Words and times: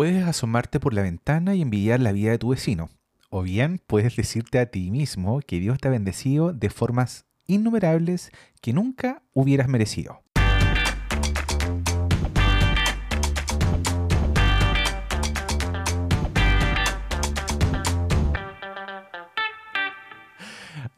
Puedes 0.00 0.24
asomarte 0.26 0.80
por 0.80 0.94
la 0.94 1.02
ventana 1.02 1.54
y 1.54 1.60
envidiar 1.60 2.00
la 2.00 2.12
vida 2.12 2.30
de 2.30 2.38
tu 2.38 2.48
vecino. 2.48 2.88
O 3.28 3.42
bien 3.42 3.82
puedes 3.86 4.16
decirte 4.16 4.58
a 4.58 4.64
ti 4.64 4.90
mismo 4.90 5.40
que 5.46 5.60
Dios 5.60 5.76
te 5.76 5.88
ha 5.88 5.90
bendecido 5.90 6.54
de 6.54 6.70
formas 6.70 7.26
innumerables 7.46 8.30
que 8.62 8.72
nunca 8.72 9.22
hubieras 9.34 9.68
merecido. 9.68 10.22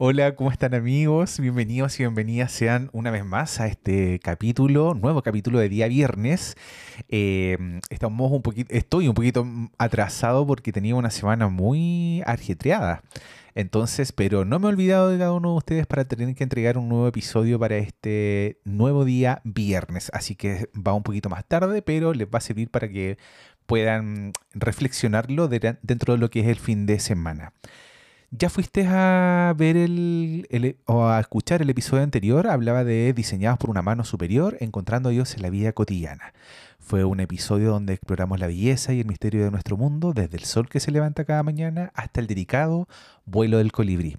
Hola, 0.05 0.35
¿cómo 0.35 0.51
están 0.51 0.73
amigos? 0.73 1.39
Bienvenidos 1.39 1.97
y 1.97 2.03
bienvenidas 2.03 2.51
sean 2.51 2.89
una 2.91 3.09
vez 3.09 3.23
más 3.23 3.61
a 3.61 3.67
este 3.67 4.19
capítulo, 4.19 4.95
nuevo 4.95 5.21
capítulo 5.21 5.59
de 5.59 5.69
día 5.69 5.87
viernes. 5.87 6.57
Eh, 7.07 7.79
estamos 7.89 8.29
un 8.29 8.41
poquito, 8.41 8.73
estoy 8.73 9.07
un 9.07 9.13
poquito 9.13 9.47
atrasado 9.77 10.45
porque 10.45 10.73
tenía 10.73 10.95
una 10.95 11.09
semana 11.09 11.47
muy 11.47 12.21
arjetreada. 12.25 13.01
Entonces, 13.55 14.11
pero 14.11 14.43
no 14.43 14.59
me 14.59 14.67
he 14.67 14.73
olvidado 14.73 15.07
de 15.07 15.19
cada 15.19 15.31
uno 15.31 15.51
de 15.51 15.57
ustedes 15.59 15.87
para 15.87 16.03
tener 16.03 16.35
que 16.35 16.43
entregar 16.43 16.77
un 16.77 16.89
nuevo 16.89 17.07
episodio 17.07 17.57
para 17.57 17.77
este 17.77 18.59
nuevo 18.65 19.05
día 19.05 19.39
viernes. 19.45 20.11
Así 20.13 20.35
que 20.35 20.67
va 20.75 20.91
un 20.91 21.03
poquito 21.03 21.29
más 21.29 21.45
tarde, 21.45 21.81
pero 21.81 22.13
les 22.13 22.27
va 22.27 22.39
a 22.39 22.41
servir 22.41 22.69
para 22.69 22.89
que 22.89 23.17
puedan 23.65 24.33
reflexionarlo 24.53 25.47
dentro 25.47 26.15
de 26.15 26.19
lo 26.19 26.29
que 26.29 26.41
es 26.41 26.47
el 26.47 26.59
fin 26.59 26.85
de 26.87 26.99
semana. 26.99 27.53
¿Ya 28.35 28.49
fuiste 28.49 28.87
a 28.87 29.53
ver 29.55 29.77
el, 29.77 30.77
o 30.85 31.05
a 31.05 31.19
escuchar 31.19 31.61
el 31.61 31.69
episodio 31.69 32.01
anterior? 32.01 32.47
Hablaba 32.47 32.83
de 32.83 33.13
diseñados 33.13 33.59
por 33.59 33.69
una 33.69 33.83
mano 33.83 34.03
superior, 34.03 34.57
encontrando 34.59 35.09
a 35.09 35.11
Dios 35.11 35.35
en 35.35 35.43
la 35.43 35.51
vida 35.51 35.71
cotidiana. 35.71 36.33
Fue 36.79 37.03
un 37.03 37.19
episodio 37.19 37.69
donde 37.69 37.93
exploramos 37.93 38.39
la 38.39 38.47
belleza 38.47 38.91
y 38.91 39.01
el 39.01 39.05
misterio 39.05 39.43
de 39.43 39.51
nuestro 39.51 39.77
mundo, 39.77 40.13
desde 40.13 40.37
el 40.37 40.45
sol 40.45 40.67
que 40.67 40.79
se 40.79 40.89
levanta 40.89 41.25
cada 41.25 41.43
mañana 41.43 41.91
hasta 41.93 42.21
el 42.21 42.27
delicado 42.27 42.87
vuelo 43.27 43.59
del 43.59 43.71
colibrí. 43.71 44.17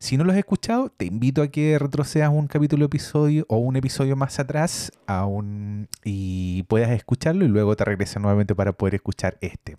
Si 0.00 0.16
no 0.16 0.24
lo 0.24 0.32
has 0.32 0.38
escuchado, 0.38 0.88
te 0.88 1.04
invito 1.04 1.40
a 1.40 1.46
que 1.46 1.78
retrocedas 1.78 2.30
un 2.30 2.48
capítulo 2.48 2.86
episodio 2.86 3.46
o 3.48 3.58
un 3.58 3.76
episodio 3.76 4.16
más 4.16 4.40
atrás 4.40 4.90
y 6.02 6.64
puedas 6.64 6.90
escucharlo 6.90 7.44
y 7.44 7.48
luego 7.48 7.76
te 7.76 7.84
regreses 7.84 8.20
nuevamente 8.20 8.56
para 8.56 8.72
poder 8.72 8.96
escuchar 8.96 9.38
este. 9.40 9.76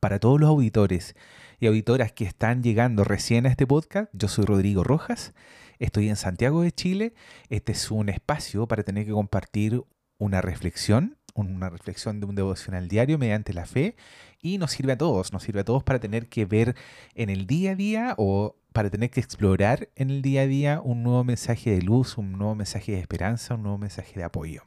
Para 0.00 0.18
todos 0.18 0.40
los 0.40 0.48
auditores 0.48 1.14
y 1.60 1.66
auditoras 1.66 2.12
que 2.12 2.24
están 2.24 2.62
llegando 2.62 3.04
recién 3.04 3.46
a 3.46 3.50
este 3.50 3.66
podcast, 3.66 4.10
yo 4.12 4.26
soy 4.26 4.44
Rodrigo 4.44 4.82
Rojas, 4.82 5.32
estoy 5.78 6.08
en 6.08 6.16
Santiago 6.16 6.62
de 6.62 6.72
Chile. 6.72 7.14
Este 7.50 7.72
es 7.72 7.90
un 7.90 8.08
espacio 8.08 8.66
para 8.66 8.82
tener 8.82 9.06
que 9.06 9.12
compartir 9.12 9.84
una 10.18 10.42
reflexión, 10.42 11.18
una 11.34 11.70
reflexión 11.70 12.18
de 12.18 12.26
un 12.26 12.34
devocional 12.34 12.88
diario 12.88 13.16
mediante 13.16 13.52
la 13.52 13.64
fe 13.64 13.94
y 14.40 14.58
nos 14.58 14.72
sirve 14.72 14.92
a 14.92 14.98
todos, 14.98 15.32
nos 15.32 15.44
sirve 15.44 15.60
a 15.60 15.64
todos 15.64 15.84
para 15.84 16.00
tener 16.00 16.28
que 16.28 16.46
ver 16.46 16.74
en 17.14 17.30
el 17.30 17.46
día 17.46 17.72
a 17.72 17.74
día 17.76 18.14
o 18.18 18.56
para 18.72 18.90
tener 18.90 19.10
que 19.10 19.20
explorar 19.20 19.88
en 19.94 20.10
el 20.10 20.20
día 20.20 20.42
a 20.42 20.46
día 20.46 20.80
un 20.82 21.04
nuevo 21.04 21.22
mensaje 21.22 21.70
de 21.70 21.82
luz, 21.82 22.18
un 22.18 22.32
nuevo 22.32 22.54
mensaje 22.54 22.92
de 22.92 22.98
esperanza, 22.98 23.54
un 23.54 23.62
nuevo 23.62 23.78
mensaje 23.78 24.14
de 24.14 24.24
apoyo. 24.24 24.64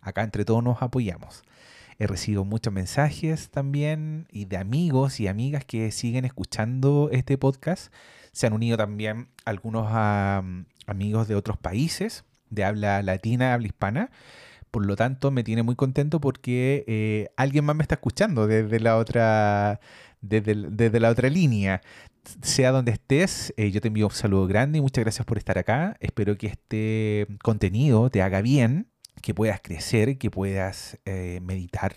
Acá 0.00 0.22
entre 0.22 0.44
todos 0.44 0.62
nos 0.62 0.82
apoyamos. 0.82 1.42
He 2.02 2.08
recibido 2.08 2.44
muchos 2.44 2.72
mensajes 2.72 3.48
también 3.50 4.26
y 4.32 4.46
de 4.46 4.56
amigos 4.56 5.20
y 5.20 5.28
amigas 5.28 5.64
que 5.64 5.92
siguen 5.92 6.24
escuchando 6.24 7.08
este 7.12 7.38
podcast. 7.38 7.94
Se 8.32 8.48
han 8.48 8.54
unido 8.54 8.76
también 8.76 9.28
algunos 9.44 9.86
amigos 9.88 11.28
de 11.28 11.36
otros 11.36 11.58
países 11.58 12.24
de 12.50 12.64
habla 12.64 13.04
latina, 13.04 13.54
habla 13.54 13.68
hispana. 13.68 14.10
Por 14.72 14.84
lo 14.84 14.96
tanto, 14.96 15.30
me 15.30 15.44
tiene 15.44 15.62
muy 15.62 15.76
contento 15.76 16.20
porque 16.20 16.82
eh, 16.88 17.28
alguien 17.36 17.64
más 17.64 17.76
me 17.76 17.82
está 17.82 17.94
escuchando 17.94 18.48
desde 18.48 18.80
la 18.80 18.96
otra, 18.96 19.78
desde, 20.20 20.98
la 20.98 21.08
otra 21.08 21.28
línea. 21.28 21.82
Sea 22.42 22.72
donde 22.72 22.90
estés, 22.90 23.54
eh, 23.56 23.70
yo 23.70 23.80
te 23.80 23.86
envío 23.86 24.08
un 24.08 24.12
saludo 24.12 24.48
grande 24.48 24.78
y 24.78 24.80
muchas 24.80 25.04
gracias 25.04 25.24
por 25.24 25.38
estar 25.38 25.56
acá. 25.56 25.96
Espero 26.00 26.36
que 26.36 26.48
este 26.48 27.28
contenido 27.44 28.10
te 28.10 28.22
haga 28.22 28.42
bien 28.42 28.91
que 29.20 29.34
puedas 29.34 29.60
crecer, 29.60 30.18
que 30.18 30.30
puedas 30.30 30.98
eh, 31.04 31.40
meditar, 31.42 31.94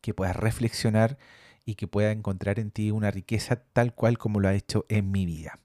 que 0.00 0.14
puedas 0.14 0.36
reflexionar 0.36 1.18
y 1.64 1.74
que 1.74 1.88
pueda 1.88 2.12
encontrar 2.12 2.58
en 2.58 2.70
ti 2.70 2.90
una 2.90 3.10
riqueza 3.10 3.56
tal 3.56 3.94
cual 3.94 4.18
como 4.18 4.40
lo 4.40 4.48
ha 4.48 4.54
hecho 4.54 4.86
en 4.88 5.10
mi 5.10 5.26
vida. 5.26 5.58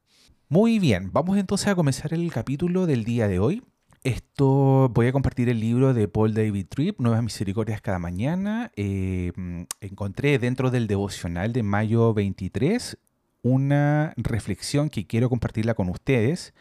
Muy 0.50 0.80
bien, 0.80 1.12
vamos 1.14 1.38
entonces 1.38 1.68
a 1.68 1.76
comenzar 1.76 2.14
el 2.14 2.32
capítulo 2.32 2.86
del 2.86 3.06
día 3.06 3.28
de 3.28 3.40
hoy. 3.40 3.64
Esto 4.04 4.90
voy 4.90 5.08
a 5.08 5.12
compartir 5.12 5.48
el 5.48 5.60
libro 5.60 5.94
de 5.94 6.08
Paul 6.08 6.34
David 6.34 6.66
Tripp, 6.68 7.00
Nuevas 7.00 7.24
Misericordias 7.24 7.82
cada 7.82 8.00
mañana. 8.00 8.72
Eh, 8.76 9.32
encontré 9.80 10.40
dentro 10.40 10.72
del 10.72 10.88
devocional 10.88 11.54
de 11.54 11.62
mayo 11.62 12.14
23 12.14 12.98
una 13.44 14.14
reflexión 14.18 14.90
que 14.90 15.06
quiero 15.06 15.30
compartirla 15.30 15.74
con 15.74 15.90
ustedes 15.90 16.54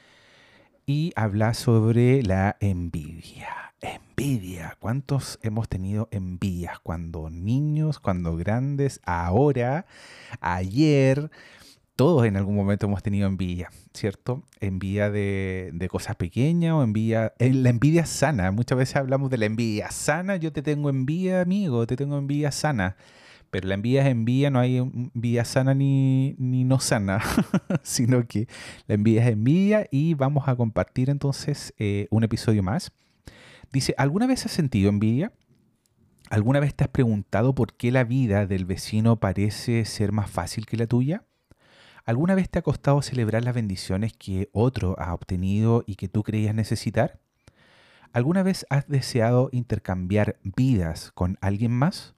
y 0.86 1.12
habla 1.16 1.54
sobre 1.54 2.22
la 2.22 2.56
envidia. 2.60 3.69
Envidia. 3.80 4.76
¿Cuántos 4.78 5.38
hemos 5.42 5.68
tenido 5.68 6.08
envidias? 6.10 6.78
Cuando 6.80 7.30
niños, 7.30 7.98
cuando 7.98 8.36
grandes, 8.36 9.00
ahora, 9.04 9.86
ayer. 10.40 11.30
Todos 11.96 12.26
en 12.26 12.36
algún 12.36 12.56
momento 12.56 12.86
hemos 12.86 13.02
tenido 13.02 13.26
envidia, 13.26 13.70
¿cierto? 13.92 14.42
Envidia 14.60 15.10
de, 15.10 15.88
cosas 15.90 16.16
pequeñas 16.16 16.72
o 16.72 16.82
envidia... 16.82 17.34
La 17.38 17.70
envidia 17.70 18.06
sana. 18.06 18.50
Muchas 18.52 18.78
veces 18.78 18.96
hablamos 18.96 19.30
de 19.30 19.38
la 19.38 19.46
envidia 19.46 19.90
sana. 19.90 20.36
Yo 20.36 20.52
te 20.52 20.62
tengo 20.62 20.88
envidia, 20.88 21.42
amigo. 21.42 21.86
Te 21.86 21.96
tengo 21.96 22.16
envidia 22.16 22.52
sana. 22.52 22.96
Pero 23.50 23.68
la 23.68 23.74
envidia 23.74 24.02
es 24.02 24.08
envidia, 24.08 24.50
no 24.50 24.60
hay 24.60 24.76
envidia 24.76 25.44
sana 25.44 25.74
ni, 25.74 26.36
no 26.38 26.78
sana, 26.78 27.20
sino 27.82 28.26
que 28.26 28.46
la 28.86 28.94
envidia 28.94 29.24
es 29.24 29.32
envidia 29.32 29.88
y 29.90 30.14
vamos 30.14 30.46
a 30.46 30.54
compartir 30.54 31.10
entonces 31.10 31.74
eh, 31.78 32.06
un 32.10 32.22
episodio 32.22 32.62
más 32.62 32.92
Dice, 33.72 33.94
¿alguna 33.98 34.26
vez 34.26 34.46
has 34.46 34.52
sentido 34.52 34.88
envidia? 34.88 35.32
¿Alguna 36.28 36.58
vez 36.60 36.74
te 36.74 36.84
has 36.84 36.90
preguntado 36.90 37.54
por 37.54 37.74
qué 37.74 37.92
la 37.92 38.04
vida 38.04 38.46
del 38.46 38.64
vecino 38.64 39.20
parece 39.20 39.84
ser 39.84 40.10
más 40.10 40.28
fácil 40.28 40.66
que 40.66 40.76
la 40.76 40.86
tuya? 40.86 41.24
¿Alguna 42.04 42.34
vez 42.34 42.50
te 42.50 42.58
ha 42.58 42.62
costado 42.62 43.00
celebrar 43.02 43.44
las 43.44 43.54
bendiciones 43.54 44.12
que 44.12 44.48
otro 44.52 44.96
ha 44.98 45.14
obtenido 45.14 45.84
y 45.86 45.94
que 45.94 46.08
tú 46.08 46.24
creías 46.24 46.54
necesitar? 46.54 47.20
¿Alguna 48.12 48.42
vez 48.42 48.66
has 48.70 48.88
deseado 48.88 49.50
intercambiar 49.52 50.38
vidas 50.42 51.12
con 51.12 51.38
alguien 51.40 51.70
más? 51.70 52.16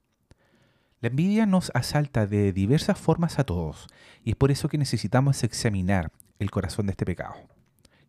La 1.00 1.08
envidia 1.08 1.44
nos 1.44 1.70
asalta 1.74 2.26
de 2.26 2.54
diversas 2.54 2.98
formas 2.98 3.38
a 3.38 3.44
todos 3.44 3.88
y 4.24 4.30
es 4.30 4.36
por 4.36 4.50
eso 4.50 4.68
que 4.68 4.78
necesitamos 4.78 5.42
examinar 5.42 6.12
el 6.38 6.50
corazón 6.50 6.86
de 6.86 6.92
este 6.92 7.04
pecado. 7.04 7.34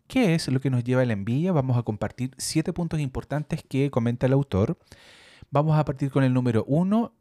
¿Qué 0.08 0.36
es 0.36 0.48
lo 0.48 0.60
que 0.60 0.70
nos 0.70 0.84
lleva 0.84 1.02
a 1.02 1.06
la 1.06 1.14
envidia? 1.14 1.52
Vamos 1.52 1.78
a 1.78 1.84
compartir 1.84 2.32
siete 2.38 2.74
puntos 2.74 3.00
importantes 3.00 3.64
que 3.68 3.90
comenta 3.90 4.28
el 4.28 4.34
autor. 4.34 4.78
Vamos 5.50 5.78
a 5.78 5.86
partir 5.86 6.12
con 6.12 6.24
el 6.24 6.34
número 6.34 6.66
uno. 6.68 7.14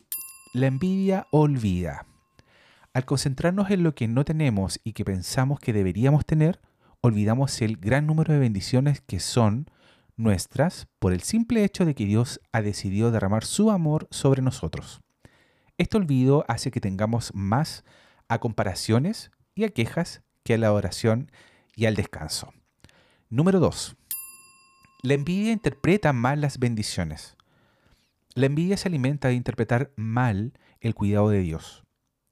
La 0.52 0.66
envidia 0.66 1.26
olvida. 1.30 2.06
Al 2.92 3.06
concentrarnos 3.06 3.70
en 3.70 3.82
lo 3.82 3.94
que 3.94 4.08
no 4.08 4.24
tenemos 4.24 4.80
y 4.84 4.92
que 4.92 5.04
pensamos 5.04 5.58
que 5.58 5.72
deberíamos 5.72 6.26
tener, 6.26 6.60
olvidamos 7.00 7.62
el 7.62 7.78
gran 7.78 8.06
número 8.06 8.34
de 8.34 8.38
bendiciones 8.38 9.00
que 9.00 9.20
son 9.20 9.70
nuestras 10.16 10.88
por 10.98 11.14
el 11.14 11.22
simple 11.22 11.64
hecho 11.64 11.86
de 11.86 11.94
que 11.94 12.04
Dios 12.04 12.40
ha 12.52 12.60
decidido 12.60 13.10
derramar 13.10 13.44
su 13.44 13.70
amor 13.70 14.08
sobre 14.10 14.42
nosotros. 14.42 15.00
Este 15.78 15.96
olvido 15.96 16.44
hace 16.48 16.70
que 16.70 16.80
tengamos 16.80 17.32
más 17.34 17.84
a 18.28 18.38
comparaciones 18.38 19.30
y 19.54 19.64
a 19.64 19.70
quejas 19.70 20.22
que 20.44 20.54
a 20.54 20.58
la 20.58 20.72
oración 20.72 21.30
y 21.74 21.86
al 21.86 21.94
descanso. 21.94 22.52
Número 23.32 23.60
2. 23.60 23.96
La 25.00 25.14
envidia 25.14 25.52
interpreta 25.52 26.12
mal 26.12 26.42
las 26.42 26.58
bendiciones. 26.58 27.38
La 28.34 28.44
envidia 28.44 28.76
se 28.76 28.88
alimenta 28.88 29.28
de 29.28 29.34
interpretar 29.36 29.90
mal 29.96 30.52
el 30.82 30.94
cuidado 30.94 31.30
de 31.30 31.40
Dios. 31.40 31.82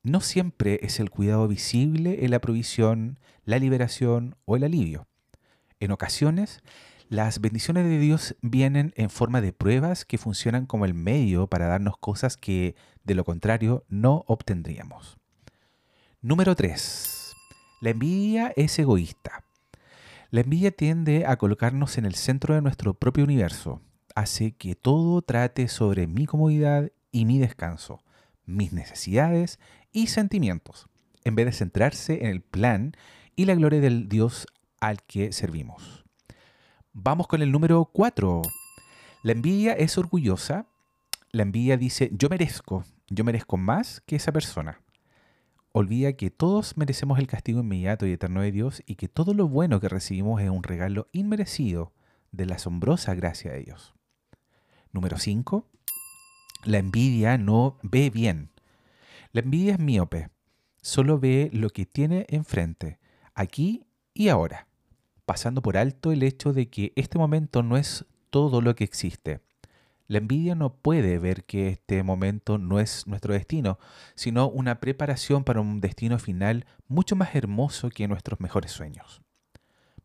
No 0.02 0.20
siempre 0.20 0.78
es 0.82 1.00
el 1.00 1.08
cuidado 1.08 1.48
visible 1.48 2.26
en 2.26 2.30
la 2.30 2.42
provisión, 2.42 3.18
la 3.46 3.58
liberación 3.58 4.36
o 4.44 4.56
el 4.56 4.64
alivio. 4.64 5.06
En 5.78 5.90
ocasiones, 5.90 6.60
las 7.08 7.40
bendiciones 7.40 7.86
de 7.86 7.98
Dios 7.98 8.36
vienen 8.42 8.92
en 8.94 9.08
forma 9.08 9.40
de 9.40 9.54
pruebas 9.54 10.04
que 10.04 10.18
funcionan 10.18 10.66
como 10.66 10.84
el 10.84 10.92
medio 10.92 11.46
para 11.46 11.66
darnos 11.66 11.96
cosas 11.96 12.36
que, 12.36 12.74
de 13.04 13.14
lo 13.14 13.24
contrario, 13.24 13.86
no 13.88 14.22
obtendríamos. 14.26 15.16
Número 16.20 16.54
3. 16.54 17.32
La 17.80 17.88
envidia 17.88 18.52
es 18.54 18.78
egoísta. 18.78 19.44
La 20.30 20.42
envidia 20.42 20.70
tiende 20.70 21.26
a 21.26 21.36
colocarnos 21.38 21.98
en 21.98 22.04
el 22.04 22.14
centro 22.14 22.54
de 22.54 22.62
nuestro 22.62 22.94
propio 22.94 23.24
universo. 23.24 23.82
Hace 24.14 24.52
que 24.52 24.76
todo 24.76 25.22
trate 25.22 25.66
sobre 25.66 26.06
mi 26.06 26.24
comodidad 26.24 26.92
y 27.10 27.24
mi 27.24 27.40
descanso, 27.40 28.04
mis 28.46 28.72
necesidades 28.72 29.58
y 29.90 30.06
sentimientos, 30.06 30.86
en 31.24 31.34
vez 31.34 31.46
de 31.46 31.52
centrarse 31.52 32.20
en 32.22 32.28
el 32.28 32.42
plan 32.42 32.92
y 33.34 33.46
la 33.46 33.56
gloria 33.56 33.80
del 33.80 34.08
Dios 34.08 34.46
al 34.80 35.02
que 35.02 35.32
servimos. 35.32 36.04
Vamos 36.92 37.26
con 37.26 37.42
el 37.42 37.50
número 37.50 37.90
4. 37.92 38.42
La 39.24 39.32
envidia 39.32 39.72
es 39.72 39.98
orgullosa. 39.98 40.66
La 41.32 41.42
envidia 41.42 41.76
dice, 41.76 42.08
yo 42.12 42.28
merezco, 42.28 42.84
yo 43.08 43.24
merezco 43.24 43.56
más 43.56 44.00
que 44.06 44.14
esa 44.14 44.30
persona. 44.30 44.80
Olvida 45.72 46.14
que 46.14 46.30
todos 46.30 46.76
merecemos 46.76 47.20
el 47.20 47.28
castigo 47.28 47.60
inmediato 47.60 48.04
y 48.04 48.12
eterno 48.12 48.42
de 48.42 48.50
Dios 48.50 48.82
y 48.86 48.96
que 48.96 49.08
todo 49.08 49.34
lo 49.34 49.46
bueno 49.46 49.78
que 49.78 49.88
recibimos 49.88 50.40
es 50.42 50.50
un 50.50 50.64
regalo 50.64 51.08
inmerecido 51.12 51.92
de 52.32 52.46
la 52.46 52.56
asombrosa 52.56 53.14
gracia 53.14 53.52
de 53.52 53.60
Dios. 53.60 53.94
Número 54.92 55.16
5. 55.18 55.68
La 56.64 56.78
envidia 56.78 57.38
no 57.38 57.78
ve 57.82 58.10
bien. 58.10 58.50
La 59.32 59.42
envidia 59.42 59.74
es 59.74 59.78
miope. 59.78 60.30
Solo 60.82 61.20
ve 61.20 61.50
lo 61.52 61.70
que 61.70 61.86
tiene 61.86 62.26
enfrente, 62.30 62.98
aquí 63.34 63.86
y 64.12 64.28
ahora, 64.28 64.66
pasando 65.24 65.62
por 65.62 65.76
alto 65.76 66.10
el 66.10 66.24
hecho 66.24 66.52
de 66.52 66.68
que 66.68 66.92
este 66.96 67.18
momento 67.18 67.62
no 67.62 67.76
es 67.76 68.06
todo 68.30 68.60
lo 68.60 68.74
que 68.74 68.82
existe. 68.82 69.40
La 70.10 70.18
envidia 70.18 70.56
no 70.56 70.74
puede 70.74 71.20
ver 71.20 71.44
que 71.44 71.68
este 71.68 72.02
momento 72.02 72.58
no 72.58 72.80
es 72.80 73.06
nuestro 73.06 73.32
destino, 73.32 73.78
sino 74.16 74.48
una 74.48 74.80
preparación 74.80 75.44
para 75.44 75.60
un 75.60 75.80
destino 75.80 76.18
final 76.18 76.66
mucho 76.88 77.14
más 77.14 77.36
hermoso 77.36 77.90
que 77.90 78.08
nuestros 78.08 78.40
mejores 78.40 78.72
sueños. 78.72 79.22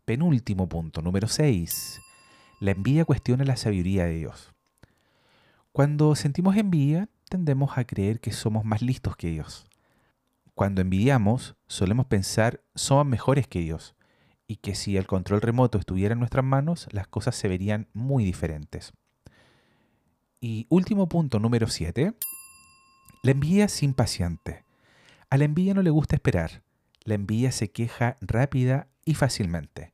Penúltimo 0.05 0.69
punto, 0.69 1.01
número 1.01 1.27
6. 1.27 1.99
La 2.59 2.69
envidia 2.69 3.03
cuestiona 3.03 3.45
la 3.45 3.57
sabiduría 3.57 4.05
de 4.05 4.13
Dios. 4.13 4.53
Cuando 5.71 6.13
sentimos 6.13 6.55
envidia, 6.55 7.09
tendemos 7.27 7.75
a 7.75 7.85
creer 7.85 8.19
que 8.19 8.31
somos 8.31 8.63
más 8.63 8.83
listos 8.83 9.15
que 9.15 9.31
Dios. 9.31 9.65
Cuando 10.53 10.81
envidiamos, 10.81 11.55
solemos 11.65 12.05
pensar 12.05 12.61
somos 12.75 13.07
mejores 13.07 13.47
que 13.47 13.61
Dios 13.61 13.95
y 14.45 14.57
que 14.57 14.75
si 14.75 14.97
el 14.97 15.07
control 15.07 15.41
remoto 15.41 15.79
estuviera 15.79 16.13
en 16.13 16.19
nuestras 16.19 16.45
manos, 16.45 16.87
las 16.91 17.07
cosas 17.07 17.35
se 17.35 17.47
verían 17.47 17.87
muy 17.91 18.23
diferentes. 18.23 18.93
Y 20.39 20.67
último 20.69 21.07
punto, 21.07 21.39
número 21.39 21.67
7. 21.67 22.13
La 23.23 23.31
envidia 23.31 23.65
es 23.65 23.83
impaciente. 23.83 24.63
A 25.29 25.37
la 25.37 25.45
envidia 25.45 25.73
no 25.73 25.81
le 25.81 25.89
gusta 25.89 26.15
esperar. 26.15 26.61
La 27.03 27.15
envidia 27.15 27.51
se 27.51 27.71
queja 27.71 28.17
rápida 28.21 28.87
y 29.05 29.15
fácilmente. 29.15 29.93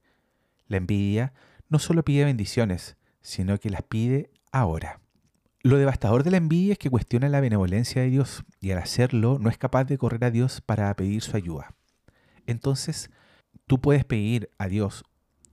La 0.68 0.78
envidia 0.78 1.34
no 1.70 1.80
solo 1.80 2.04
pide 2.04 2.26
bendiciones, 2.26 2.98
sino 3.22 3.58
que 3.60 3.70
las 3.70 3.84
pide 3.84 4.30
ahora. 4.52 5.00
Lo 5.64 5.78
devastador 5.78 6.24
de 6.24 6.32
la 6.32 6.38
envidia 6.38 6.74
es 6.74 6.80
que 6.80 6.90
cuestiona 6.90 7.30
la 7.30 7.40
benevolencia 7.40 8.02
de 8.02 8.10
Dios 8.10 8.44
y 8.60 8.72
al 8.72 8.80
hacerlo 8.80 9.38
no 9.40 9.50
es 9.50 9.58
capaz 9.58 9.84
de 9.84 9.98
correr 9.98 10.24
a 10.26 10.32
Dios 10.32 10.60
para 10.62 10.94
pedir 10.96 11.22
su 11.22 11.38
ayuda. 11.38 11.76
Entonces, 12.48 13.12
tú 13.68 13.80
puedes 13.80 14.04
pedir 14.04 14.50
a 14.58 14.68
Dios 14.68 15.04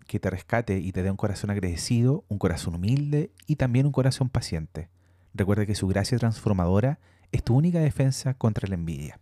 que 0.08 0.18
te 0.18 0.30
rescate 0.30 0.78
y 0.78 0.90
te 0.90 1.04
dé 1.04 1.10
un 1.12 1.16
corazón 1.16 1.50
agradecido, 1.50 2.24
un 2.28 2.38
corazón 2.38 2.74
humilde 2.74 3.30
y 3.46 3.54
también 3.56 3.86
un 3.86 3.92
corazón 3.92 4.28
paciente. 4.28 4.88
Recuerda 5.34 5.66
que 5.66 5.76
su 5.76 5.86
gracia 5.86 6.18
transformadora 6.18 6.98
es 7.30 7.44
tu 7.44 7.54
única 7.54 7.78
defensa 7.78 8.34
contra 8.34 8.66
la 8.66 8.74
envidia. 8.74 9.20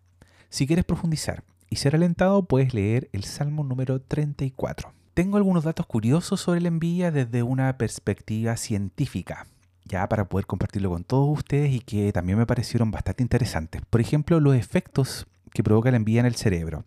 Si 0.48 0.66
quieres 0.66 0.86
profundizar 0.86 1.44
y 1.68 1.76
ser 1.76 1.94
alentado, 1.94 2.44
puedes 2.46 2.72
leer 2.72 3.10
el 3.12 3.24
Salmo 3.24 3.64
número 3.64 4.00
34. 4.00 4.92
Tengo 5.12 5.36
algunos 5.36 5.64
datos 5.64 5.86
curiosos 5.86 6.40
sobre 6.40 6.62
la 6.62 6.68
envidia 6.68 7.10
desde 7.10 7.42
una 7.42 7.76
perspectiva 7.76 8.56
científica 8.56 9.46
ya 9.86 10.08
para 10.08 10.28
poder 10.28 10.46
compartirlo 10.46 10.90
con 10.90 11.04
todos 11.04 11.38
ustedes 11.38 11.72
y 11.72 11.80
que 11.80 12.12
también 12.12 12.38
me 12.38 12.46
parecieron 12.46 12.90
bastante 12.90 13.22
interesantes. 13.22 13.82
Por 13.88 14.00
ejemplo, 14.00 14.40
los 14.40 14.56
efectos 14.56 15.26
que 15.52 15.62
provoca 15.62 15.90
la 15.90 15.96
envidia 15.96 16.20
en 16.20 16.26
el 16.26 16.34
cerebro. 16.34 16.84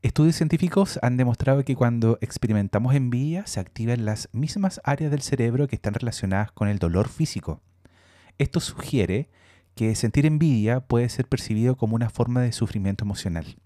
Estudios 0.00 0.36
científicos 0.36 0.98
han 1.02 1.16
demostrado 1.16 1.64
que 1.64 1.74
cuando 1.74 2.18
experimentamos 2.20 2.94
envidia 2.94 3.46
se 3.46 3.60
activan 3.60 4.04
las 4.04 4.28
mismas 4.32 4.80
áreas 4.84 5.10
del 5.10 5.22
cerebro 5.22 5.66
que 5.66 5.76
están 5.76 5.94
relacionadas 5.94 6.52
con 6.52 6.68
el 6.68 6.78
dolor 6.78 7.08
físico. 7.08 7.60
Esto 8.38 8.60
sugiere 8.60 9.28
que 9.74 9.94
sentir 9.94 10.24
envidia 10.24 10.80
puede 10.80 11.08
ser 11.08 11.26
percibido 11.26 11.76
como 11.76 11.96
una 11.96 12.10
forma 12.10 12.40
de 12.40 12.52
sufrimiento 12.52 13.04
emocional. 13.04 13.56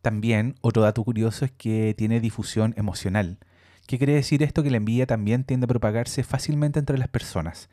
También 0.00 0.54
otro 0.62 0.82
dato 0.82 1.04
curioso 1.04 1.44
es 1.44 1.52
que 1.52 1.94
tiene 1.96 2.20
difusión 2.20 2.74
emocional. 2.76 3.38
¿Qué 3.86 3.98
quiere 3.98 4.14
decir 4.14 4.42
esto? 4.42 4.62
Que 4.62 4.70
la 4.70 4.78
envidia 4.78 5.06
también 5.06 5.44
tiende 5.44 5.64
a 5.64 5.68
propagarse 5.68 6.24
fácilmente 6.24 6.78
entre 6.78 6.98
las 6.98 7.08
personas 7.08 7.68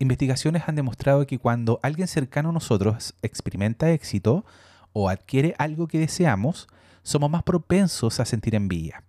Investigaciones 0.00 0.62
han 0.66 0.76
demostrado 0.76 1.26
que 1.26 1.38
cuando 1.38 1.78
alguien 1.82 2.08
cercano 2.08 2.48
a 2.48 2.52
nosotros 2.52 3.14
experimenta 3.20 3.90
éxito 3.90 4.46
o 4.94 5.10
adquiere 5.10 5.54
algo 5.58 5.88
que 5.88 5.98
deseamos, 5.98 6.68
somos 7.02 7.30
más 7.30 7.42
propensos 7.42 8.20
a 8.20 8.24
sentir 8.24 8.54
envidia. 8.54 9.04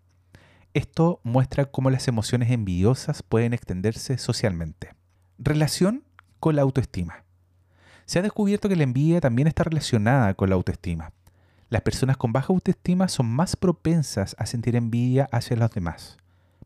Esto 0.74 1.20
muestra 1.24 1.66
cómo 1.66 1.90
las 1.90 2.08
emociones 2.08 2.50
envidiosas 2.50 3.24
pueden 3.24 3.54
extenderse 3.54 4.18
socialmente. 4.18 4.96
Relación 5.38 6.04
con 6.40 6.56
la 6.56 6.62
autoestima. 6.62 7.24
Se 8.06 8.20
ha 8.20 8.22
descubierto 8.22 8.70
que 8.70 8.76
la 8.76 8.84
envidia 8.84 9.20
también 9.22 9.48
está 9.48 9.64
relacionada 9.64 10.34
con 10.34 10.50
la 10.50 10.56
autoestima. 10.56 11.12
Las 11.70 11.82
personas 11.82 12.18
con 12.18 12.34
baja 12.34 12.54
autoestima 12.54 13.08
son 13.08 13.28
más 13.28 13.56
propensas 13.56 14.36
a 14.40 14.46
sentir 14.46 14.76
envidia 14.76 15.30
hacia 15.32 15.58
los 15.58 15.72
demás, 15.72 16.18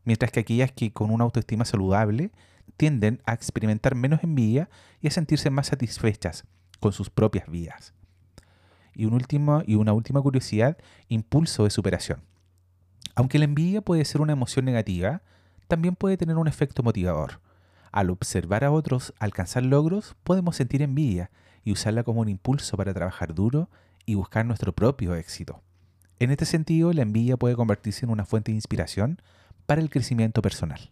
mientras 0.04 0.32
que 0.32 0.40
aquellas 0.40 0.72
que 0.72 0.92
con 0.92 1.10
una 1.10 1.24
autoestima 1.24 1.64
saludable 1.64 2.30
tienden 2.76 3.20
a 3.24 3.32
experimentar 3.32 3.94
menos 3.94 4.22
envidia 4.22 4.68
y 5.00 5.08
a 5.08 5.12
sentirse 5.12 5.50
más 5.50 5.68
satisfechas 5.68 6.44
con 6.80 6.92
sus 6.92 7.10
propias 7.10 7.48
vidas. 7.50 7.95
Y, 8.96 9.04
y 9.04 9.74
una 9.74 9.92
última 9.92 10.22
curiosidad, 10.22 10.76
impulso 11.08 11.64
de 11.64 11.70
superación. 11.70 12.20
Aunque 13.14 13.38
la 13.38 13.44
envidia 13.44 13.80
puede 13.80 14.04
ser 14.04 14.20
una 14.20 14.32
emoción 14.32 14.64
negativa, 14.64 15.22
también 15.68 15.96
puede 15.96 16.16
tener 16.16 16.36
un 16.36 16.48
efecto 16.48 16.82
motivador. 16.82 17.40
Al 17.92 18.10
observar 18.10 18.64
a 18.64 18.70
otros 18.70 19.14
alcanzar 19.18 19.64
logros, 19.64 20.16
podemos 20.22 20.56
sentir 20.56 20.82
envidia 20.82 21.30
y 21.64 21.72
usarla 21.72 22.04
como 22.04 22.20
un 22.20 22.28
impulso 22.28 22.76
para 22.76 22.92
trabajar 22.94 23.34
duro 23.34 23.68
y 24.04 24.14
buscar 24.14 24.44
nuestro 24.44 24.72
propio 24.72 25.14
éxito. 25.14 25.62
En 26.18 26.30
este 26.30 26.44
sentido, 26.44 26.92
la 26.92 27.02
envidia 27.02 27.36
puede 27.36 27.56
convertirse 27.56 28.06
en 28.06 28.10
una 28.10 28.24
fuente 28.24 28.52
de 28.52 28.56
inspiración 28.56 29.20
para 29.66 29.80
el 29.80 29.90
crecimiento 29.90 30.42
personal. 30.42 30.90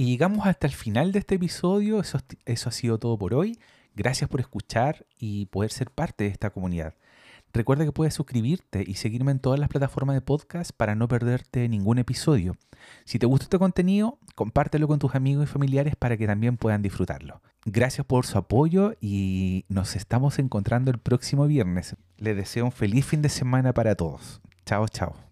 Y 0.00 0.06
llegamos 0.06 0.46
hasta 0.46 0.66
el 0.66 0.72
final 0.72 1.12
de 1.12 1.18
este 1.18 1.34
episodio. 1.34 2.00
Eso, 2.00 2.18
ha 2.68 2.72
sido 2.72 2.98
todo 2.98 3.18
por 3.18 3.34
hoy. 3.34 3.58
Gracias 3.94 4.30
por 4.30 4.40
escuchar 4.40 5.04
y 5.18 5.44
poder 5.44 5.70
ser 5.72 5.90
parte 5.90 6.24
de 6.24 6.30
esta 6.30 6.48
comunidad. 6.48 6.94
Recuerda 7.52 7.84
que 7.84 7.92
puedes 7.92 8.14
suscribirte 8.14 8.82
y 8.86 8.94
seguirme 8.94 9.30
en 9.30 9.40
todas 9.40 9.60
las 9.60 9.68
plataformas 9.68 10.16
de 10.16 10.22
podcast 10.22 10.70
para 10.74 10.94
no 10.94 11.06
perderte 11.06 11.68
ningún 11.68 11.98
episodio. 11.98 12.56
Si 13.04 13.18
te 13.18 13.26
gusta 13.26 13.44
este 13.44 13.58
contenido, 13.58 14.18
compártelo 14.36 14.88
con 14.88 15.00
tus 15.00 15.14
amigos 15.14 15.44
y 15.44 15.52
familiares 15.52 15.96
para 15.96 16.16
que 16.16 16.26
también 16.26 16.56
puedan 16.56 16.80
disfrutarlo. 16.80 17.42
Gracias 17.66 18.06
por 18.06 18.24
su 18.24 18.38
apoyo 18.38 18.94
y 19.02 19.66
nos 19.68 19.96
estamos 19.96 20.38
encontrando 20.38 20.90
el 20.90 20.96
próximo 20.96 21.46
viernes. 21.46 21.94
Les 22.16 22.34
deseo 22.34 22.64
un 22.64 22.72
feliz 22.72 23.04
fin 23.04 23.20
de 23.20 23.28
semana 23.28 23.74
para 23.74 23.94
todos. 23.96 24.40
Chao, 24.64 24.88
chao. 24.88 25.29